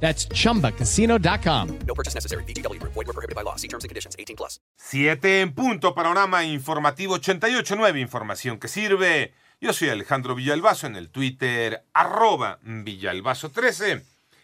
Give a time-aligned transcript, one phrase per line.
[0.00, 1.78] That's chumbacasino.com.
[1.86, 2.44] No purchase necessary.
[2.44, 2.80] BGW.
[2.80, 3.56] Void were prohibited by law.
[3.56, 4.14] See terms and conditions.
[4.18, 4.60] 18 plus.
[4.76, 9.32] 7 en punto, panorama informativo 88.9, información que sirve.
[9.60, 14.02] Yo soy Alejandro Villalbazo en el Twitter, arroba Villalbazo13.